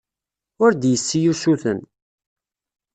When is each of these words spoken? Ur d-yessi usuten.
Ur 0.63 0.71
d-yessi 0.73 1.19
usuten. 1.31 1.79